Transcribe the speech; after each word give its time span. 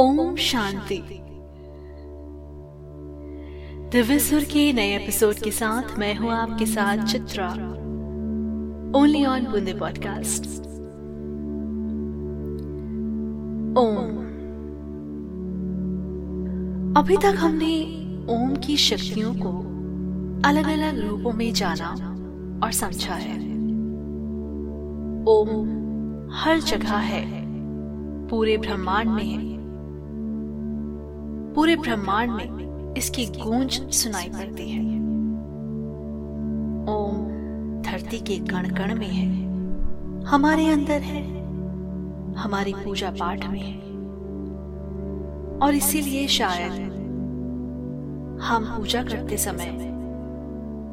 ओम 0.00 0.36
शांति। 0.36 1.02
दिव्य 3.92 4.18
सुर 4.18 4.40
के 4.44 4.72
नए 4.72 4.96
एपिसोड 4.96 5.34
के 5.34 5.50
साथ 5.50 5.98
मैं 5.98 6.14
हूँ 6.14 6.30
आपके 6.30 6.66
साथ 6.66 7.06
Chitra. 7.06 7.48
Only 8.98 9.24
on 9.24 9.40
Boonde 9.40 9.74
podcast 9.74 10.46
ओम। 13.78 14.18
अभी 16.96 17.16
तक 17.16 17.34
हमने 17.36 17.84
ओम 18.34 18.56
की 18.56 18.76
शक्तियों 18.76 19.34
को 19.34 19.58
अलग 20.48 20.64
अलग 20.64 21.08
रूपों 21.08 21.32
में 21.32 21.52
जाना 21.52 21.90
और 22.66 22.72
समझा 22.72 23.14
है। 23.14 23.38
ओम 25.24 25.80
हर 26.32 26.60
जगह 26.60 26.96
है, 26.96 27.26
पूरे 28.28 28.56
ब्रह्मांड 28.56 29.10
में। 29.10 29.24
है 29.24 29.59
पूरे 31.54 31.76
ब्रह्मांड 31.76 32.30
में 32.30 32.94
इसकी 32.94 33.26
गूंज 33.26 33.94
सुनाई 33.94 34.28
पड़ती 34.28 34.70
है। 34.70 34.82
ओम, 36.94 37.16
धरती 37.82 38.18
के 38.18 38.36
कण 38.38 38.68
कण 38.68 38.98
में 38.98 39.08
है। 39.08 39.50
हमारे 40.24 40.66
अंदर 40.68 41.00
है। 41.00 41.22
हमारी 42.34 42.72
पूजा 42.72 43.10
पाठ 43.10 43.46
में 43.46 43.60
है। 43.60 43.78
और 45.58 45.74
इसीलिए 45.74 46.26
शायद 46.26 46.72
हम 48.42 48.64
पूजा 48.64 49.02
करते 49.02 49.36
समय 49.36 49.70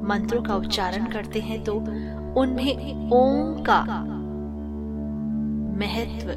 मंत्रों 0.03 0.44
का 0.44 0.55
उच्चारण 0.55 1.05
करते 1.05 1.39
हैं 1.39 1.63
तो 1.63 1.73
उनमें 2.41 3.09
ओम 3.11 3.63
का 3.63 3.83
महत्व 5.77 6.30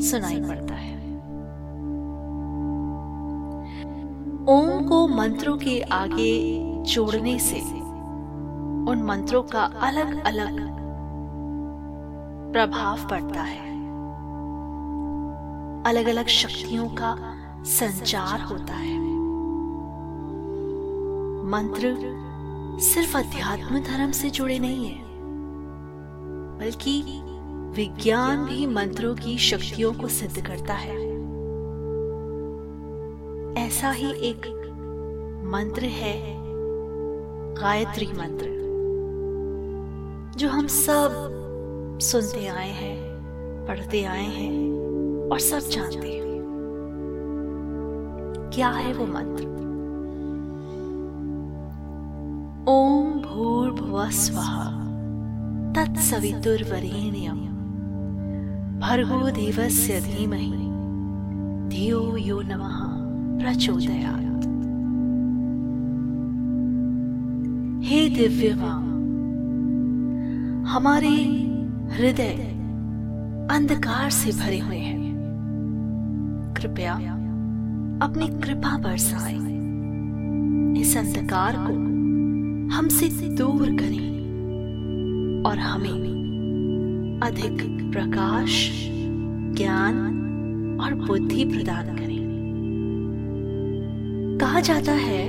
सुनाई 0.00 0.40
पड़ता 0.40 0.74
है। 0.74 0.97
ओम 4.48 4.86
को 4.88 5.06
मंत्रों 5.08 5.56
के 5.58 5.80
आगे 5.80 6.62
जोड़ने 6.82 7.38
से, 7.38 7.60
उन 8.90 9.02
मंत्रों 9.04 9.42
का 9.42 9.62
अलग 9.62 10.24
अलग 10.24 10.60
प्रभाव 12.52 13.08
पड़ता 13.08 13.42
है। 13.42 13.68
अलग 15.84 16.06
अलग 16.06 16.26
शक्तियों 16.26 16.88
का 16.88 17.14
संचार 17.64 18.40
होता 18.40 18.74
है। 18.74 18.98
मंत्र 21.44 21.96
सिर्फ़ 22.80 23.16
अध्यात्म 23.16 23.82
धर्म 23.82 24.10
से 24.10 24.30
जुड़े 24.30 24.58
नहीं 24.58 24.86
है, 24.86 25.02
बल्कि 26.58 27.02
विज्ञान 27.74 28.44
भी 28.44 28.66
मंत्रों 28.66 29.14
की 29.14 29.38
शक्तियों 29.38 29.92
को 29.92 30.08
सिद्ध 30.08 30.46
करता 30.46 30.74
है। 30.74 31.07
ऐसा 33.78 33.90
ही 33.90 34.10
एक 34.10 34.46
मंत्र 35.44 35.84
है, 35.84 36.34
गायत्री 37.54 38.06
मंत्र, 38.06 38.46
जो 40.38 40.48
हम 40.48 40.66
सब 40.66 41.10
सुनते 42.02 42.46
आए 42.46 42.70
हैं, 42.70 42.96
पढ़ते 43.68 44.04
आए 44.04 44.24
हैं 44.24 44.50
और 45.32 45.38
सब 45.38 45.58
जानते 45.58 46.12
हैं। 46.12 46.42
क्या 48.54 48.68
है 48.68 48.94
वो 48.94 49.06
मंत्र? 49.06 49.44
ओम 52.68 53.12
भूर्भुव 53.22 54.10
स्वः 54.10 54.64
तत्सवितुर्वरेण्यम 55.74 57.40
भर्गो 58.80 59.30
देवस्य 59.30 60.00
धीमहि। 60.00 60.52
धियो 61.68 62.16
यो 62.16 62.40
नमः। 62.40 62.97
प्रचोदयात् 63.38 64.28
हे 67.84 68.08
दिव्य 68.08 68.54
माँ 68.54 68.78
हमारे 70.64 71.08
हृदय 71.94 72.34
अंधकार 73.50 74.10
से 74.10 74.30
भरे 74.30 74.58
हुए 74.58 74.76
हैं। 74.76 74.98
कृपया 76.56 76.94
अपनी 78.02 78.28
कृपा 78.28 78.76
बरसाए। 78.78 79.36
इस 80.80 80.96
अंधकार 80.96 81.56
को 81.58 81.72
हमसे 82.76 83.08
दूर 83.28 83.66
करें 83.66 84.08
और 85.46 85.58
हमें 85.58 87.20
अधिक 87.22 87.56
प्रकाश, 87.92 88.70
ज्ञान 89.56 89.96
और 90.82 90.94
बुद्धि 90.94 91.44
प्रदान 91.44 91.86
करें। 91.96 92.07
कहा 94.40 94.60
जाता 94.60 94.92
है 94.92 95.22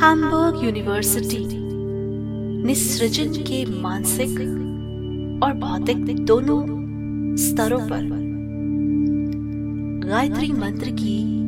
हैम्बर्ग 0.00 0.64
यूनिवर्सिटी 0.64 1.46
निसृजन 2.64 3.32
के 3.32 3.80
मानसिक 3.82 4.40
और 5.44 5.52
भौतिक 5.52 6.24
दोनों 6.24 6.66
स्तरों 7.36 7.78
पर। 7.78 8.08
गायत्री 10.08 10.52
मंत्र 10.52 10.90
की 10.90 11.40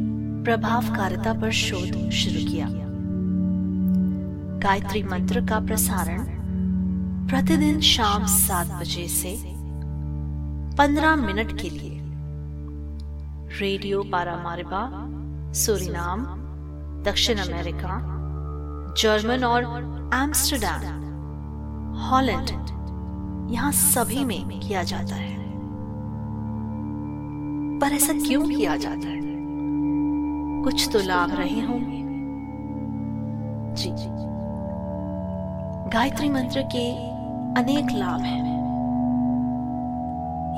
प्रभावकारिता 0.45 1.33
पर 1.33 1.51
शोध 1.51 2.11
शुरू 2.11 2.51
किया। 2.51 2.69
गायत्री 4.59 5.03
मंत्र 5.03 5.41
का 5.41 5.61
प्रसारण 5.61 6.25
प्रतिदिन 7.29 7.81
शाम 7.81 8.27
सात 8.27 8.83
बजे 8.83 9.09
से 9.09 9.37
पंद्रह 10.77 11.17
मिनट 11.17 11.61
के 11.61 11.71
लिए। 11.71 12.01
रेडियो 13.61 14.03
पारा 14.03 14.33
पारामारिबा, 14.33 15.09
सुरिनाम 15.53 16.42
दक्षिण 17.05 17.37
अमेरिका, 17.37 18.01
जर्मन 18.99 19.45
और 19.45 19.63
एम्स्टरडैम, 20.15 21.03
हॉलैंड, 22.11 22.49
यहाँ 23.51 23.73
सभी 23.73 24.25
में 24.25 24.61
किया 24.61 24.83
जाता 24.83 25.15
है। 25.15 25.43
पर 27.79 27.87
ऐसा 27.87 28.13
क्यों 28.13 28.49
किया 28.49 28.77
जाता 28.77 29.09
है? 29.09 29.21
कुछ 30.65 30.89
तो 30.93 30.99
लाभ 30.99 31.33
रहे 31.33 31.61
होंगे। 31.61 32.03
जी। 33.75 33.91
गायत्री 35.91 36.29
मंत्र 36.29 36.63
के 36.63 36.95
अनेक 37.61 37.87
लाभ 37.93 38.21
हैं। 38.21 38.53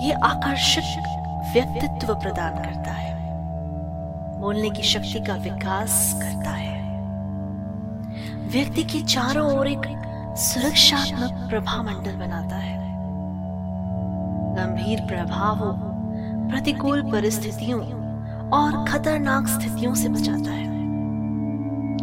ये 0.00 0.12
आकर्षक 0.12 1.20
व्यक्तित्व 1.54 2.14
प्रदान 2.14 2.54
करता 2.54 2.90
है। 2.90 3.13
बोलने 4.44 4.70
की 4.70 4.82
शक्ति 4.82 5.20
का 5.20 5.34
विकास 5.34 6.20
करता 6.22 6.50
है। 6.50 6.80
व्यक्ति 8.48 8.82
के 8.82 9.00
चारों 9.00 9.58
ओर 9.58 9.68
एक 9.68 9.86
सुरक्षात्मक 10.36 11.50
प्रभा 11.50 11.82
मंडल 11.82 12.12
बनाता 12.12 12.56
है। 12.56 12.78
गंभीर 14.54 15.00
प्रभावों, 15.00 15.72
प्रतिकूल 16.50 17.02
परिस्थितियों 17.12 17.80
और 18.50 18.84
खतरनाक 18.88 19.46
स्थितियों 19.46 19.94
से 19.94 20.08
बचाता 20.08 20.50
है। 20.50 20.68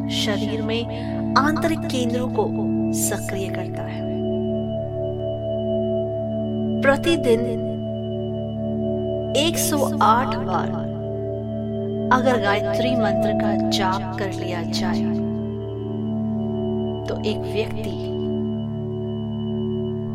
शरीर 0.09 0.62
में 0.62 0.81
आंतरिक 1.35 1.79
केंद्रों 1.79 2.28
को 2.29 2.47
सक्रिय 2.94 3.50
करता 3.50 3.84
है। 3.84 4.02
प्रतिदिन 6.81 7.50
108 9.38 10.35
बार 10.35 10.80
अगर 12.11 12.41
गायत्री 12.41 12.95
मंत्र 12.95 13.33
का 13.33 13.69
जाप 13.69 14.17
कर 14.19 14.31
लिया 14.33 14.61
जाए 14.61 15.03
तो 17.07 17.13
एक 17.23 17.38
व्यक्ति 17.38 17.95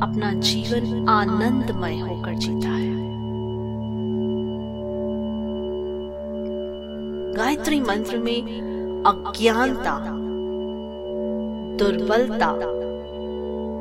अपना 0.03 0.33
जीवन 0.41 1.09
आनंदमय 1.09 1.99
होकर 1.99 2.35
जीता 2.35 2.69
है। 2.69 2.95
गायत्री 7.33 7.81
मंत्र 7.81 8.19
में 8.19 8.43
अज्ञानता, 9.07 9.99
दुर्बलता 11.79 12.53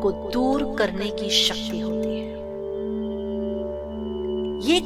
को 0.02 0.12
दूर 0.32 0.64
करने 0.78 1.10
की 1.10 1.30
शक्ति 1.30 1.80
होती 1.80 2.10
है। 2.10 2.34
ये 4.68 4.80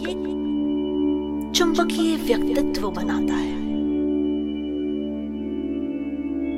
चुंबकीय 1.55 2.15
व्यक्तित्व 2.15 2.89
बनाता 2.89 3.33
है। 3.33 3.59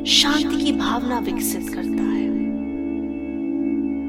शांति 0.06 0.64
की 0.64 0.72
भावना 0.72 1.20
विकसित 1.20 1.70
करता 1.70 2.04
है। 2.04 2.32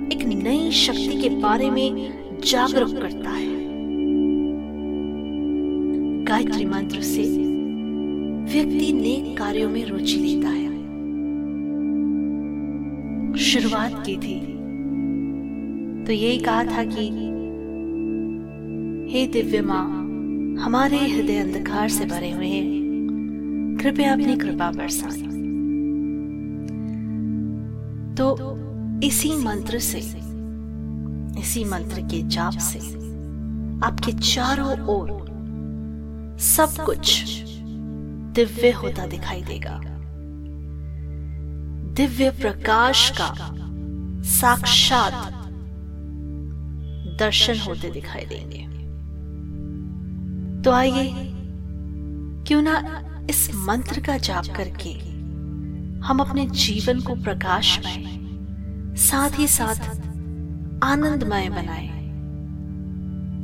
एक 0.06 0.44
नई 0.44 0.70
शक्ति 0.70 1.22
के 1.22 1.28
बारे 1.28 1.70
में 1.70 2.12
जागरूक 2.44 2.90
करता 2.90 3.30
है। 3.30 3.64
गायत्री 6.24 6.64
मंत्र 6.64 7.00
से 7.00 7.22
व्यक्ति 8.44 8.92
नेक 8.92 9.38
कार्यों 9.38 9.70
में 9.70 9.86
रुचि 9.86 10.16
लेता 10.16 10.48
है। 10.48 10.72
शुरुआत 13.38 14.04
की 14.06 14.16
थी। 14.16 14.52
तो 16.04 16.12
यही 16.12 16.38
कहा 16.38 16.64
था 16.64 16.84
कि, 16.84 17.08
हे 19.12 19.26
दिव्य 19.26 19.62
माँ 19.62 20.01
हमारे 20.60 20.98
हृदय 20.98 21.38
अंधकार 21.38 21.88
से 21.88 22.04
भरे 22.04 22.30
हुए 22.30 22.48
हैं। 22.48 23.78
कृपया 23.82 24.12
अपनी 24.12 24.36
कृपा 24.36 24.70
बरसाएँ। 24.70 25.32
तो 28.14 28.52
इसी 29.06 29.36
मंत्र 29.36 29.78
से, 29.78 29.98
इसी 31.40 31.64
मंत्र 31.64 32.00
के 32.00 32.22
जाप 32.22 32.52
से, 32.52 32.78
आपके 33.86 34.12
चारों 34.12 34.80
ओर 34.80 35.22
सब 36.40 36.84
कुछ 36.84 37.24
दिव्य 38.34 38.70
होता 38.70 39.06
दिखाई 39.06 39.42
देगा। 39.42 39.80
दिव्य 41.92 42.30
प्रकाश 42.30 43.10
का 43.20 43.34
साक्षात 44.22 45.32
दर्शन 47.18 47.58
होते 47.58 47.90
दिखाई 47.90 48.24
देंगे। 48.24 48.81
तो 50.64 50.70
आइए, 50.70 51.12
क्यों 52.46 52.60
ना 52.62 52.74
इस 53.30 53.50
मंत्र 53.54 54.00
का 54.00 54.16
जाप 54.18 54.46
करके 54.56 54.90
हम 56.06 56.18
अपने 56.18 56.46
जीवन 56.46 57.00
को 57.00 57.14
प्रकाशमय, 57.14 58.04
साथ 58.96 59.38
ही 59.38 59.46
साथ 59.46 59.90
आनंदमय 60.84 61.48
बनाए। 61.48 61.88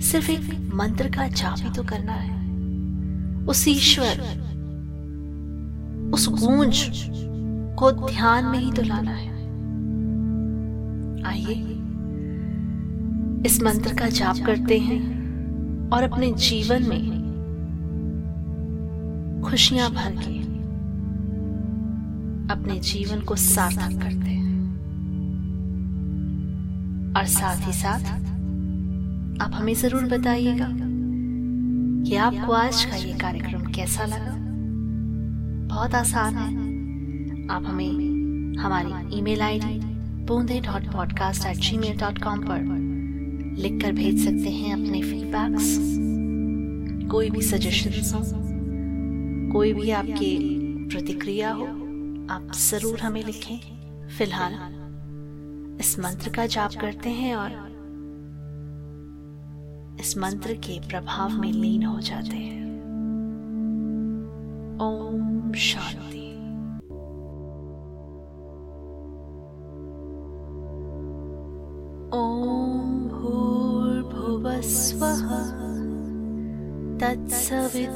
सिर्फ़ 0.01 0.31
एक 0.31 0.71
मंत्र 0.75 1.09
का 1.09 1.29
जाप 1.29 1.57
ही 1.59 1.71
तो 1.71 1.83
करना 1.83 2.13
है। 2.13 2.37
उस 3.47 3.67
ईश्वर, 3.69 4.23
उस 6.15 6.29
गूंज 6.29 6.85
को 7.79 7.91
ध्यान 7.93 8.45
में 8.45 8.59
ही 8.59 8.73
तो 8.73 8.83
लाना 8.83 9.11
है। 9.11 9.37
आइए, 11.27 11.61
इस 13.47 13.63
मंत्र 13.63 13.95
का 13.95 14.09
जाप 14.09 14.37
करते 14.47 14.79
हैं। 14.79 15.18
और 15.93 16.03
अपने 16.03 16.33
जीवन 16.33 16.89
में 16.89 17.17
खुशियाँ 19.45 19.91
भर 19.91 20.17
के 20.19 20.37
अपने 22.53 22.79
जीवन 22.81 23.21
को 23.21 23.37
सार्थक 23.37 24.01
करते 24.03 24.31
हैं। 24.31 24.47
और 27.17 27.25
साथ 27.27 27.67
ही 27.67 27.73
साथ 27.73 28.01
आप 29.43 29.51
हमें 29.55 29.75
ज़रूर 29.75 30.05
बताइएगा 30.09 30.69
कि 32.05 32.17
आपको 32.17 32.53
आज 32.53 32.85
का 32.85 32.97
ये 32.97 33.13
कार्यक्रम 33.13 33.65
कैसा 33.73 34.05
लगा। 34.05 34.35
बहुत 35.69 35.95
आसान 35.95 36.35
है। 36.35 36.49
आप 37.49 37.65
हमें 37.67 38.57
हमारी 38.59 39.19
email 39.19 39.43
ID 39.43 39.79
Boonde 40.27 40.61
dot 40.61 40.93
podcast 40.93 41.47
at 41.47 41.57
gmail 41.79 41.99
dot 41.99 42.23
com 42.23 42.39
पर 42.41 42.61
लिखकर 43.63 43.93
भेज 43.93 44.25
सकते 44.25 44.51
हैं 44.51 44.73
अपने 44.75 45.03
फीडबैक्स 45.29 47.09
कोई 47.11 47.31
भी 47.31 47.41
सजेशन 47.43 47.93
हो, 48.15 48.21
कोई 49.53 49.73
भी 49.73 49.91
आपकी 49.91 50.37
प्रतिक्रिया 50.89 51.51
हो, 51.51 51.65
आप 52.31 52.51
ज़रूर 52.57 53.01
हमें 53.01 53.23
लिखें। 53.25 53.59
फ़िलहाल, 54.09 54.55
इस 55.81 55.99
मंत्र 55.99 56.31
का 56.31 56.47
जाप 56.47 56.75
करते 56.81 57.11
हैं 57.11 57.35
और 57.37 57.51
इस 60.01 60.17
मंत्र 60.19 60.55
के 60.67 60.79
प्रभाव 60.89 61.41
में 61.41 61.53
लीन 61.53 61.85
हो 61.85 62.01
जाते 62.01 62.37
हैं। 62.37 62.67
ओम 64.83 65.53
शांति। 65.61 66.28
स्वः 75.17 75.61
तत्सवितुर्वरेण्यम् 77.01 77.87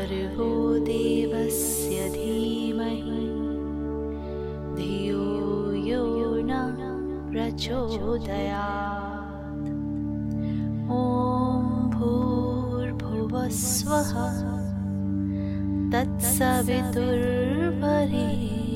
भर्गो 0.09 0.79
देवस्य 0.79 2.09
धीमहि। 2.09 3.29
धियो 4.77 5.73
यो 5.73 6.37
न 6.37 6.50
प्रचोदयात्। 7.33 9.71
ॐ 10.91 11.91
भूर्भुवस्वः। 11.91 14.12
तत्सवितुर्वरेण्यं 15.93 18.68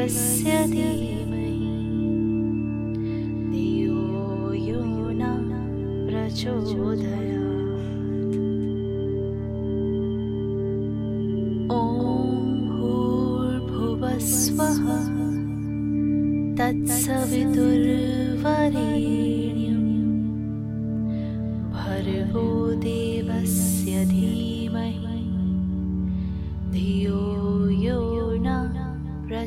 देवस्य 0.00 0.64
धीमहि 0.70 1.19